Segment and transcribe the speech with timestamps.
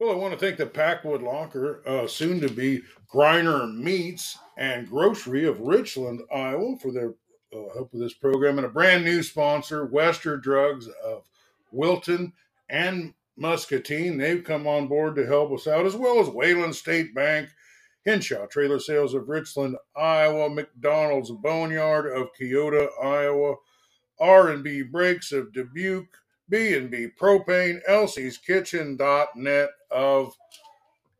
[0.00, 4.88] Well, I want to thank the Packwood Locker, uh, soon to be Griner Meats and
[4.88, 7.14] Grocery of Richland, Iowa, for their
[7.52, 11.24] uh, help with this program, and a brand new sponsor, Wester Drugs of
[11.72, 12.32] Wilton
[12.70, 14.18] and Muscatine.
[14.18, 17.48] They've come on board to help us out, as well as Wayland State Bank,
[18.06, 23.56] Henshaw Trailer Sales of Richland, Iowa, McDonald's Boneyard of Keota, Iowa,
[24.20, 26.16] R&B Brakes of Dubuque,
[26.48, 30.36] B&B Propane, Elsie's Kitchen.net of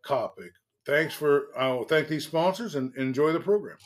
[0.03, 0.53] Coppic.
[0.87, 3.77] Thanks for, I will thank these sponsors and enjoy the program.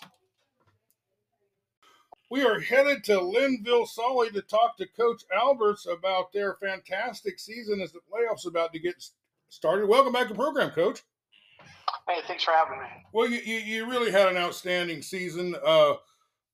[2.31, 7.81] We are headed to Lynnville, Sully to talk to Coach Alberts about their fantastic season
[7.83, 9.05] as the playoffs about to get
[9.51, 9.87] started.
[9.87, 11.03] Welcome back to the program, Coach.
[12.09, 12.87] Hey, thanks for having me.
[13.13, 15.55] Well, you, you, you really had an outstanding season.
[15.65, 15.95] Uh,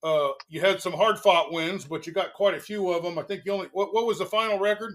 [0.03, 3.19] uh, you had some hard fought wins, but you got quite a few of them.
[3.19, 4.95] I think you only what, what was the final record?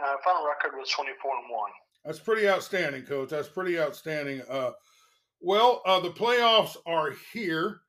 [0.00, 1.70] Uh, final record was twenty four and one.
[2.04, 3.30] That's pretty outstanding, Coach.
[3.30, 4.42] That's pretty outstanding.
[4.48, 4.70] Uh,
[5.40, 7.80] well, uh, the playoffs are here,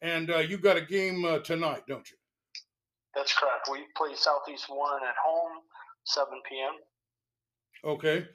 [0.00, 2.16] and uh, you got a game uh, tonight, don't you?
[3.14, 3.68] That's correct.
[3.70, 5.62] We play Southeast Warren at home,
[6.04, 6.74] seven p.m.
[7.84, 8.26] Okay.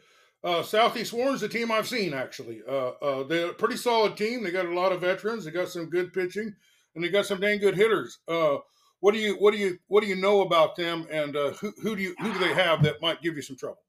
[0.44, 2.62] Uh, Southeast Warren's a team I've seen actually.
[2.68, 4.44] Uh, uh, they're a pretty solid team.
[4.44, 5.46] They got a lot of veterans.
[5.46, 6.54] They got some good pitching,
[6.96, 8.20] and they got some dang good hitters.
[8.28, 8.58] Uh,
[9.00, 11.74] what do you what do you what do you know about them, and uh, who
[11.82, 13.84] who do you who do they have that might give you some trouble?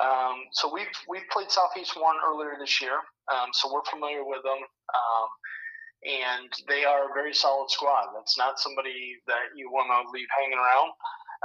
[0.00, 2.96] Um, so we've we've played Southeast Warren earlier this year,
[3.32, 4.58] um, so we're familiar with them.
[4.58, 5.28] Um,
[6.04, 8.10] and they are a very solid squad.
[8.14, 10.90] That's not somebody that you want to leave hanging around.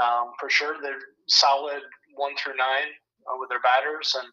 [0.01, 1.81] Um, for sure, they're solid
[2.15, 2.89] one through nine
[3.29, 4.27] uh, with their batters, and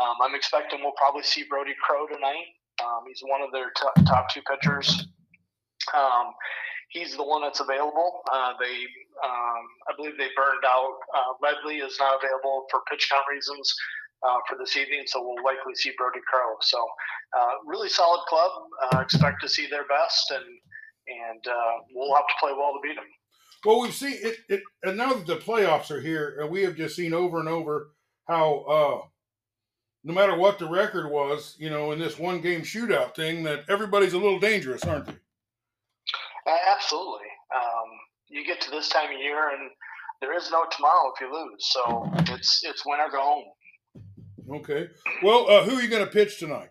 [0.00, 2.56] um, I'm expecting we'll probably see Brody Crow tonight.
[2.82, 5.08] Um, he's one of their t- top two pitchers.
[5.94, 6.32] Um,
[6.90, 8.20] he's the one that's available.
[8.32, 8.86] Uh, they,
[9.24, 10.94] um, I believe, they burned out.
[11.14, 13.74] Uh, Ledley is not available for pitch count reasons.
[14.26, 16.56] Uh, for this evening, so we'll likely see Brody Crow.
[16.60, 16.76] So,
[17.38, 18.50] uh, really solid club.
[18.90, 20.44] Uh, expect to see their best, and
[21.06, 23.04] and uh, we'll have to play well to beat them.
[23.64, 26.96] Well, we've seen it, it, and now that the playoffs are here, we have just
[26.96, 27.92] seen over and over
[28.26, 29.04] how
[30.04, 33.64] no matter what the record was, you know, in this one game shootout thing, that
[33.68, 35.14] everybody's a little dangerous, aren't they?
[36.74, 37.26] absolutely.
[37.54, 37.90] Um,
[38.28, 39.70] you get to this time of year, and
[40.20, 41.66] there is no tomorrow if you lose.
[41.72, 43.44] So it's it's win or go home.
[44.60, 44.88] Okay.
[45.22, 46.70] Well, uh, who are you going to pitch tonight?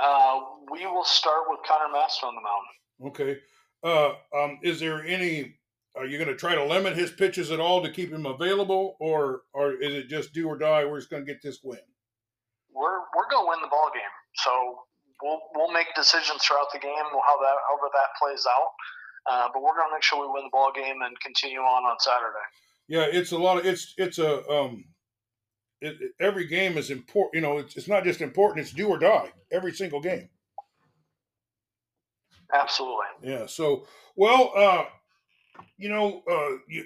[0.00, 3.10] Uh, we will start with Connor Maston on the mound.
[3.12, 3.38] Okay.
[3.82, 5.56] Uh, um, is there any?
[5.98, 8.96] Are you going to try to limit his pitches at all to keep him available,
[9.00, 10.84] or or is it just do or die?
[10.84, 11.80] We're just going to get this win.
[12.72, 14.14] We're we're going to win the ball game.
[14.36, 14.50] So
[15.22, 18.70] we'll we'll make decisions throughout the game, how that however that plays out.
[19.30, 21.82] Uh, but we're going to make sure we win the ball game and continue on
[21.84, 22.46] on Saturday.
[22.86, 24.84] Yeah, it's a lot of it's it's a um
[25.80, 27.34] it, it, every game is important.
[27.34, 30.28] You know, it's, it's not just important; it's do or die every single game.
[32.52, 33.06] Absolutely.
[33.22, 33.46] Yeah.
[33.46, 34.84] So, well, uh,
[35.76, 36.84] you know, uh, you,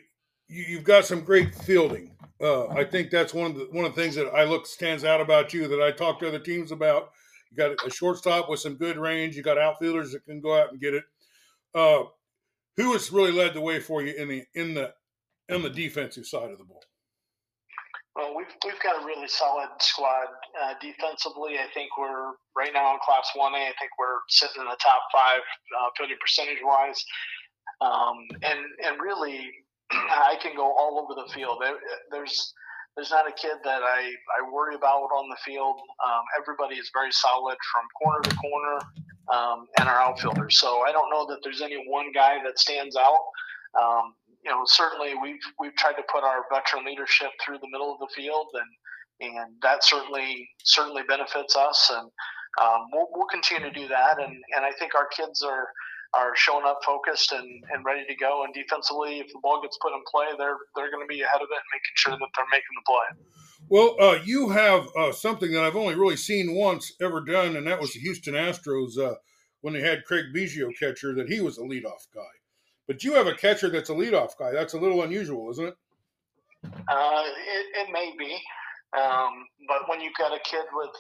[0.49, 2.11] you you've got some great fielding.
[2.41, 5.05] Uh, I think that's one of the one of the things that I look stands
[5.05, 7.11] out about you that I talk to other teams about.
[7.51, 9.37] You got a shortstop with some good range.
[9.37, 11.05] You got outfielders that can go out and get it.
[11.75, 12.05] Uh,
[12.77, 14.93] who has really led the way for you in the in the
[15.49, 16.83] in the defensive side of the ball?
[18.15, 20.29] Well, we've we've got a really solid squad
[20.61, 21.57] uh, defensively.
[21.59, 23.59] I think we're right now in Class One A.
[23.59, 25.41] I think we're sitting in the top five
[25.81, 27.03] uh, fielding percentage wise,
[27.83, 29.51] um, and and really,
[29.91, 31.63] I can go all over the field.
[32.11, 32.55] There's
[32.97, 35.81] there's not a kid that I, I worry about on the field.
[36.05, 38.79] Um, everybody is very solid from corner to corner,
[39.33, 40.61] um, and our outfielders.
[40.61, 43.25] So I don't know that there's any one guy that stands out.
[43.81, 44.15] Um,
[44.45, 47.99] you know, certainly we've we've tried to put our veteran leadership through the middle of
[47.99, 52.11] the field, and and that certainly certainly benefits us, and
[52.61, 54.19] um, we'll, we'll continue to do that.
[54.19, 55.67] And and I think our kids are
[56.15, 58.45] are showing up focused and, and ready to go.
[58.45, 61.41] And defensively, if the ball gets put in play, they're they're going to be ahead
[61.41, 63.27] of it and making sure that they're making the play.
[63.69, 67.67] Well, uh, you have uh, something that I've only really seen once ever done, and
[67.67, 69.15] that was the Houston Astros uh,
[69.61, 71.15] when they had Craig Biggio catcher.
[71.15, 72.21] That he was a leadoff guy.
[72.87, 74.53] But you have a catcher that's a leadoff guy.
[74.53, 75.75] That's a little unusual, isn't it?
[76.65, 78.37] Uh, it, it may be.
[78.93, 80.91] Um, but when you've got a kid with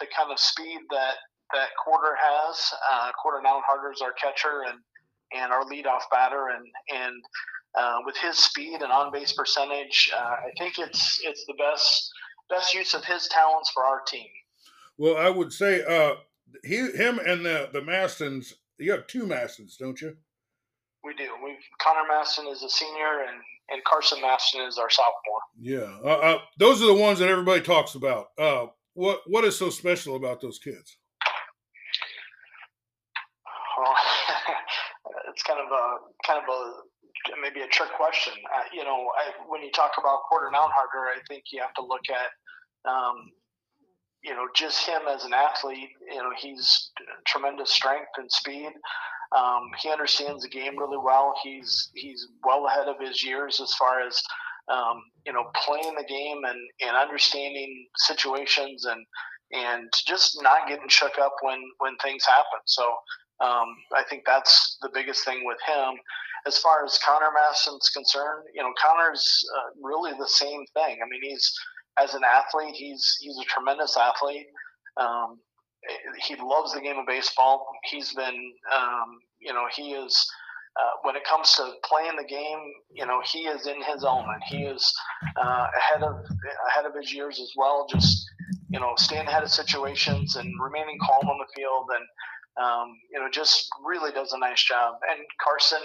[0.00, 1.14] the kind of speed that
[1.52, 4.78] that Porter has, uh, Porter Harder is our catcher and
[5.34, 6.64] and our leadoff batter, and
[6.94, 7.22] and
[7.76, 12.10] uh, with his speed and on base percentage, uh, I think it's it's the best
[12.48, 14.28] best use of his talents for our team.
[14.96, 16.14] Well, I would say uh,
[16.64, 20.16] he, him, and the the You have two Mastons, don't you?
[21.04, 21.28] We do.
[21.44, 23.40] We Connor Maston is a senior, and
[23.70, 25.40] and Carson Maston is our sophomore.
[25.60, 28.28] Yeah, uh, uh, those are the ones that everybody talks about.
[28.38, 30.96] Uh, what what is so special about those kids?
[33.78, 33.94] Well,
[35.30, 35.84] it's kind of a
[36.26, 38.32] kind of a maybe a trick question.
[38.54, 41.82] Uh, you know, I, when you talk about Porter Nowharter, I think you have to
[41.82, 43.30] look at, um,
[44.22, 45.90] you know, just him as an athlete.
[46.10, 46.90] You know, he's
[47.26, 48.70] tremendous strength and speed.
[49.36, 51.34] Um, he understands the game really well.
[51.42, 54.20] He's he's well ahead of his years as far as
[54.72, 59.04] um, you know playing the game and, and understanding situations and
[59.52, 62.60] and just not getting shook up when when things happen.
[62.64, 62.84] So
[63.40, 65.98] um, I think that's the biggest thing with him
[66.46, 70.98] as far as Connor Maston's concerned, you know, Connor's uh, really the same thing.
[71.02, 71.52] I mean, he's
[72.00, 74.46] as an athlete, he's he's a tremendous athlete.
[74.96, 75.38] Um,
[76.26, 77.66] he loves the game of baseball.
[77.84, 80.26] He's been, um, you know, he is.
[80.78, 84.40] Uh, when it comes to playing the game, you know, he is in his element.
[84.48, 84.94] He is
[85.36, 86.14] uh, ahead of
[86.68, 87.86] ahead of his years as well.
[87.90, 88.30] Just
[88.68, 92.06] you know, staying ahead of situations and remaining calm on the field, and
[92.60, 94.94] um, you know, just really does a nice job.
[95.10, 95.82] And Carson,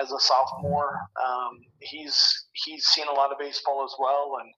[0.00, 0.98] as a sophomore.
[1.22, 4.50] Um, he's he's seen a lot of baseball as well, and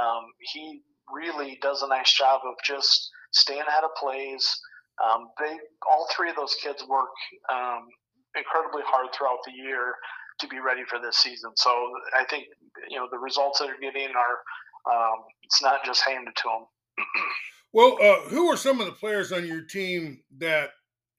[0.00, 4.60] um, he really does a nice job of just staying ahead of plays.
[5.02, 5.58] Um, they
[5.90, 7.10] all three of those kids work
[7.52, 7.88] um,
[8.36, 9.94] incredibly hard throughout the year
[10.40, 11.50] to be ready for this season.
[11.56, 11.70] So
[12.18, 12.46] I think
[12.88, 17.06] you know the results that they're getting are um, it's not just handed to them.
[17.72, 20.70] well, uh, who are some of the players on your team that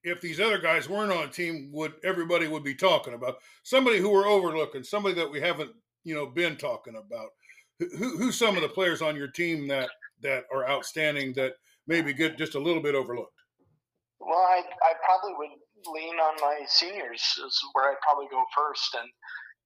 [0.04, 4.10] if these other guys weren't on team, would everybody would be talking about somebody who
[4.10, 5.70] we're overlooking, somebody that we haven't
[6.04, 7.30] you know been talking about.
[7.78, 9.90] Who, who's some of the players on your team that
[10.22, 11.54] that are outstanding that
[11.86, 13.40] maybe get just a little bit overlooked?
[14.20, 18.94] Well, I I probably would lean on my seniors is where I'd probably go first,
[18.94, 19.10] and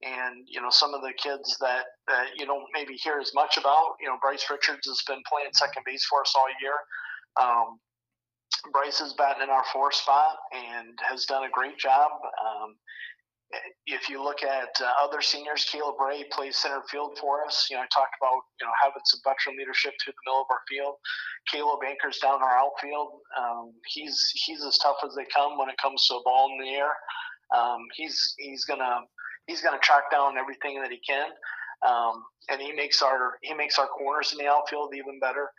[0.02, 3.56] and you know some of the kids that that you don't maybe hear as much
[3.56, 3.96] about.
[4.00, 6.74] You know, Bryce Richards has been playing second base for us all year.
[7.38, 7.78] Um,
[8.72, 12.10] Bryce is batting in our four spot and has done a great job.
[12.12, 12.76] Um,
[13.86, 17.68] if you look at uh, other seniors, Caleb Ray plays center field for us.
[17.70, 20.46] You know, I talked about you know having some veteran leadership through the middle of
[20.50, 20.96] our field.
[21.50, 23.20] Caleb anchors down our outfield.
[23.38, 26.64] Um, he's he's as tough as they come when it comes to a ball in
[26.64, 26.90] the air.
[27.54, 29.00] Um, he's he's gonna
[29.46, 31.28] he's gonna track down everything that he can,
[31.86, 35.50] um, and he makes our he makes our corners in the outfield even better.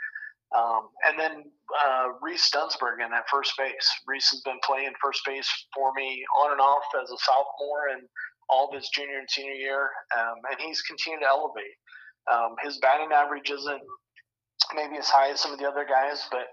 [0.56, 1.44] Um, and then
[1.86, 3.90] uh, Reese Dunsbergen at first base.
[4.08, 8.08] Reese has been playing first base for me on and off as a sophomore and
[8.50, 11.76] all of his junior and senior year, um, and he's continued to elevate.
[12.32, 13.82] Um, his batting average isn't
[14.74, 16.48] maybe as high as some of the other guys, but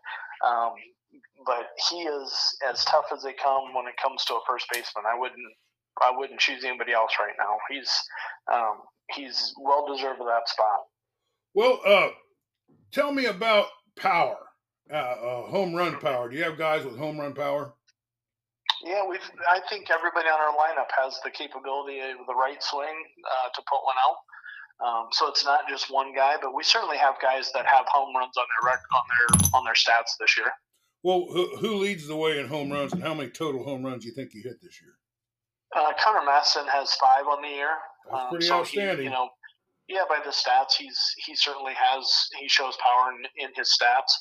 [0.47, 0.73] um,
[1.47, 5.05] but he is as tough as they come when it comes to a first baseman.
[5.07, 5.53] I wouldn't
[6.03, 7.57] I wouldn't choose anybody else right now.
[7.71, 7.91] He's
[8.53, 8.79] um,
[9.11, 10.81] he's well deserved of that spot.
[11.55, 12.09] Well, uh,
[12.93, 14.39] tell me about power,
[14.91, 16.29] uh, uh, home run power.
[16.29, 17.75] Do you have guys with home run power?
[18.85, 19.21] Yeah, we've.
[19.49, 22.95] I think everybody on our lineup has the capability of the right swing
[23.25, 24.17] uh, to put one out.
[24.85, 28.15] Um, so it's not just one guy, but we certainly have guys that have home
[28.15, 30.51] runs on their rec- on their on their stats this year.
[31.03, 34.03] Well, who, who leads the way in home runs, and how many total home runs
[34.03, 34.93] do you think you hit this year?
[35.77, 37.71] Uh, Connor Maston has five on the year.
[38.11, 38.99] That's um, pretty um, so outstanding.
[38.99, 39.29] He, you know,
[39.89, 44.13] yeah, by the stats, he's he certainly has he shows power in, in his stats.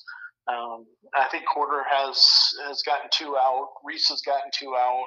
[0.47, 0.85] Um,
[1.15, 2.17] I think Porter has
[2.67, 3.69] has gotten two out.
[3.83, 5.05] Reese has gotten two out.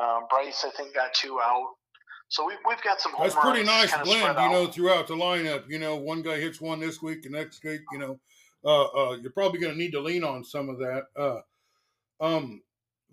[0.00, 1.74] Um, Bryce, I think, got two out.
[2.28, 3.12] So we've, we've got some.
[3.18, 5.68] That's pretty nice blend, you know, throughout the lineup.
[5.68, 8.18] You know, one guy hits one this week, the next week, you know,
[8.64, 11.02] uh, uh, you're probably going to need to lean on some of that.
[11.14, 11.40] Uh,
[12.24, 12.62] um,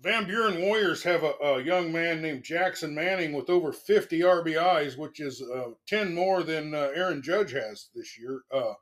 [0.02, 4.96] Van Buren Warriors have a, a, young man named Jackson Manning with over 50 RBIs,
[4.96, 8.40] which is uh, 10 more than uh, Aaron Judge has this year.
[8.52, 8.72] Uh,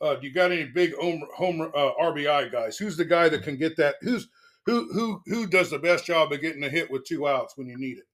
[0.00, 2.76] uh do you got any big home, home uh, RBI guys?
[2.76, 3.96] Who's the guy that can get that?
[4.02, 4.28] Who's
[4.64, 7.66] who who who does the best job of getting a hit with two outs when
[7.66, 8.04] you need it?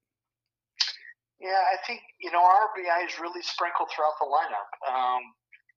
[1.40, 4.95] Yeah, I think you know RBIs really sprinkled throughout the lineup.
[4.95, 5.21] Um,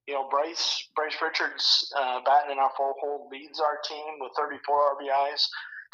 [0.08, 4.32] you know, Bryce Bryce Richards uh, batting in our four hole leads our team with
[4.38, 5.44] 34 RBIs.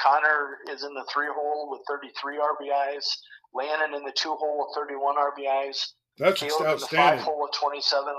[0.01, 3.05] Connor is in the three hole with 33 RBIs.
[3.53, 5.93] Landon in the two hole with 31 RBIs.
[6.17, 6.73] That's Caleb outstanding.
[6.73, 8.13] in the five hole with 27.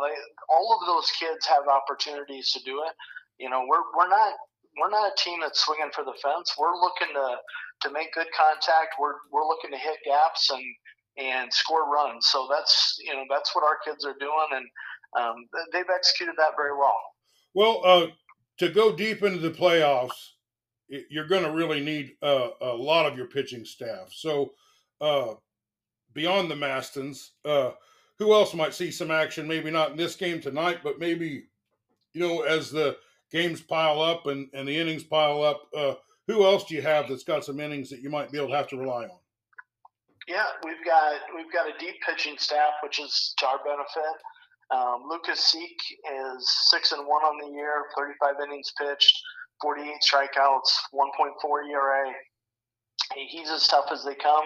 [0.49, 2.95] All of those kids have opportunities to do it.
[3.39, 4.35] You know, we're we're not
[4.81, 6.55] we're not a team that's swinging for the fence.
[6.59, 7.37] We're looking to
[7.83, 8.95] to make good contact.
[8.99, 10.63] We're we're looking to hit gaps and
[11.19, 12.27] and score runs.
[12.27, 14.67] So that's you know that's what our kids are doing, and
[15.19, 15.37] um,
[15.73, 16.99] they've executed that very well.
[17.55, 18.07] Well, uh,
[18.59, 20.15] to go deep into the playoffs,
[20.89, 24.11] you're going to really need uh, a lot of your pitching staff.
[24.13, 24.53] So,
[25.01, 25.35] uh,
[26.15, 27.73] beyond the Mastons, uh,
[28.19, 29.47] who else might see some action?
[29.47, 31.45] Maybe not in this game tonight, but maybe
[32.15, 32.97] you know as the
[33.31, 35.69] games pile up and and the innings pile up.
[35.77, 35.95] Uh,
[36.27, 38.57] who else do you have that's got some innings that you might be able to
[38.57, 39.19] have to rely on?
[40.27, 44.19] Yeah, we've got we've got a deep pitching staff, which is to our benefit.
[44.71, 45.79] Um, Lucas Seek
[46.37, 49.19] is six and one on the year, 35 innings pitched,
[49.63, 52.13] 48 strikeouts, 1.4 ERA.
[53.15, 54.45] He's as tough as they come.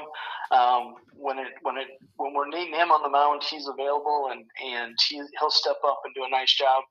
[0.53, 4.45] Um, when it when it when we're needing him on the mound, he's available and
[4.63, 6.85] and he, he'll step up and do a nice job.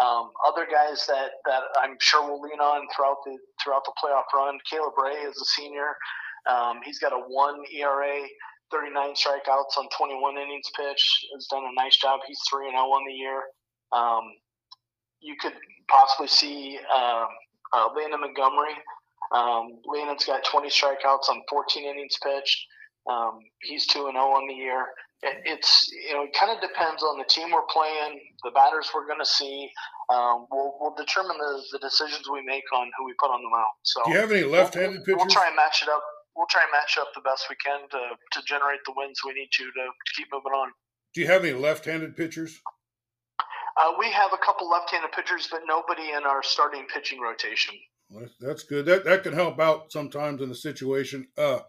[0.00, 4.30] Um, other guys that, that I'm sure we'll lean on throughout the throughout the playoff
[4.34, 4.58] run.
[4.70, 5.96] Caleb Ray is a senior.
[6.48, 8.22] Um, he's got a one ERA,
[8.70, 11.26] 39 strikeouts on 21 innings pitched.
[11.34, 12.20] Has done a nice job.
[12.26, 13.42] He's three and zero oh on the year.
[13.92, 14.32] Um,
[15.20, 15.52] you could
[15.88, 16.78] possibly see
[17.72, 18.74] uh, Landon Montgomery.
[19.32, 22.66] Um, Landon's got 20 strikeouts on 14 innings pitched.
[23.08, 24.86] Um, he's two and zero oh on the year.
[25.22, 28.90] It, it's you know it kind of depends on the team we're playing, the batters
[28.94, 29.70] we're going to see.
[30.12, 33.48] Um, we'll, we'll determine the, the decisions we make on who we put on the
[33.48, 33.74] mound.
[33.82, 35.16] So, do you have any left-handed we'll, pitchers?
[35.16, 36.02] We'll try and match it up
[36.36, 38.00] we'll try and match up the best we can to,
[38.32, 40.72] to generate the wins we need to, to to keep moving on.
[41.14, 42.60] Do you have any left-handed pitchers?
[43.76, 47.74] Uh, we have a couple left-handed pitchers, but nobody in our starting pitching rotation.
[48.40, 48.86] That's good.
[48.86, 51.28] That that can help out sometimes in the situation.
[51.38, 51.60] Uh,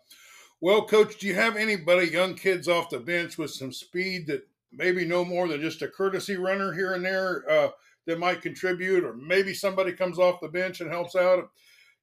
[0.59, 4.47] well, coach, do you have anybody, young kids off the bench with some speed that
[4.71, 7.69] maybe no more than just a courtesy runner here and there uh,
[8.07, 11.49] that might contribute, or maybe somebody comes off the bench and helps out?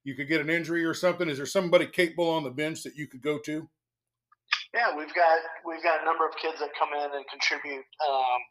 [0.03, 1.29] you could get an injury or something?
[1.29, 3.69] Is there somebody capable on the bench that you could go to?
[4.73, 8.41] Yeah, we've got we've got a number of kids that come in and contribute um,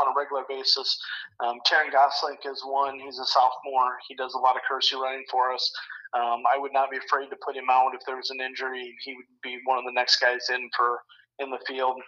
[0.00, 0.96] on a regular basis.
[1.44, 2.98] Um, Taryn Goslink is one.
[2.98, 4.00] He's a sophomore.
[4.08, 5.70] He does a lot of courtesy running for us.
[6.16, 8.96] Um, I would not be afraid to put him out if there was an injury.
[9.04, 11.00] He would be one of the next guys in for
[11.38, 12.00] in the field.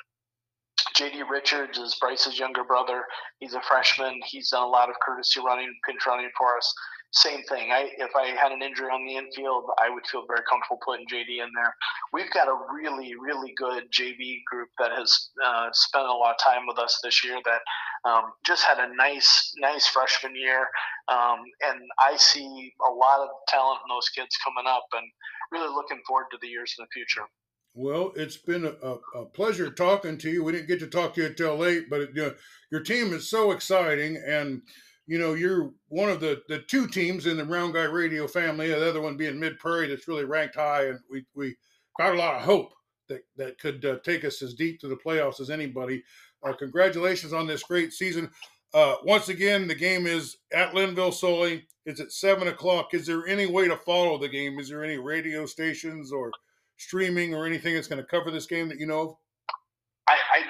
[0.97, 3.05] JD Richards is Bryce's younger brother.
[3.41, 4.21] He's a freshman.
[4.25, 6.75] He's done a lot of courtesy running, pinch running for us
[7.13, 7.73] same thing.
[7.73, 11.07] I if I had an injury on the infield, I would feel very comfortable putting
[11.07, 11.75] JD in there.
[12.13, 16.45] We've got a really really good JV group that has uh, spent a lot of
[16.45, 17.39] time with us this year.
[17.45, 20.69] That um, just had a nice nice freshman year,
[21.09, 25.07] um, and I see a lot of talent in those kids coming up, and
[25.51, 27.27] really looking forward to the years in the future.
[27.75, 30.43] Well, it's been a, a, pleasure talking to you.
[30.43, 32.37] We didn't get to talk to you until late, but it,
[32.73, 34.63] your team is so exciting and
[35.07, 38.69] you know, you're one of the, the two teams in the Round Guy Radio family,
[38.69, 40.87] the other one being Mid Prairie that's really ranked high.
[40.87, 41.57] And we, we
[41.99, 42.73] got a lot of hope
[43.09, 46.03] that, that could uh, take us as deep to the playoffs as anybody.
[46.43, 48.31] Uh, congratulations on this great season.
[48.73, 51.67] Uh, once again, the game is at Lynnville Sully.
[51.87, 52.95] It's at 7 o'clock.
[52.95, 54.59] Is there any way to follow the game?
[54.61, 56.31] Is there any radio stations or
[56.77, 59.15] streaming or anything that's going to cover this game that you know of?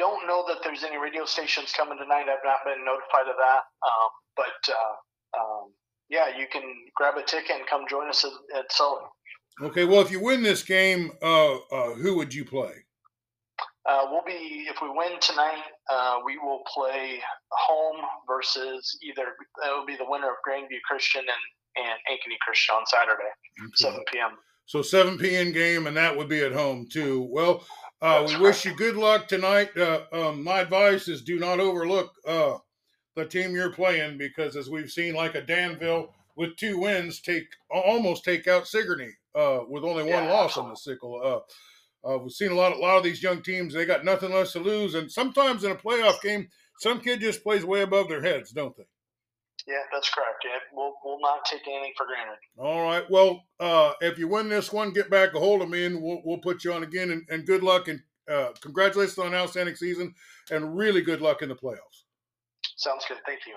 [0.00, 2.24] Don't know that there's any radio stations coming tonight.
[2.24, 3.60] I've not been notified of that.
[3.84, 5.72] Um, but uh, um,
[6.08, 6.62] yeah, you can
[6.96, 9.04] grab a ticket and come join us at, at Sully.
[9.62, 12.72] Okay, well, if you win this game, uh, uh, who would you play?
[13.86, 19.76] Uh, we'll be if we win tonight, uh, we will play home versus either it
[19.76, 23.30] will be the winner of Grandview Christian and and Ankeny Christian on Saturday,
[23.60, 23.70] okay.
[23.74, 24.30] 7 p.m.
[24.66, 25.52] So 7 p.m.
[25.52, 27.28] game, and that would be at home too.
[27.30, 27.64] Well,
[28.02, 29.76] uh, we wish you good luck tonight.
[29.76, 32.56] Uh, um, my advice is do not overlook uh,
[33.16, 37.44] the team you're playing because as we've seen, like a Danville with two wins, take
[37.70, 40.32] almost take out Sigourney uh, with only one yeah.
[40.32, 41.20] loss on the sickle.
[41.22, 43.74] Uh, uh, we've seen a lot, a lot of these young teams.
[43.74, 47.42] They got nothing less to lose, and sometimes in a playoff game, some kid just
[47.42, 48.84] plays way above their heads, don't they?
[49.66, 50.44] Yeah, that's correct.
[50.44, 52.38] Yeah, we'll, we'll not take anything for granted.
[52.56, 53.04] All right.
[53.10, 56.22] Well, uh, if you win this one, get back a hold of me, and we'll,
[56.24, 57.10] we'll put you on again.
[57.10, 58.00] And, and good luck, and
[58.30, 60.14] uh, congratulations on an outstanding season,
[60.50, 62.04] and really good luck in the playoffs.
[62.76, 63.18] Sounds good.
[63.26, 63.54] Thank you.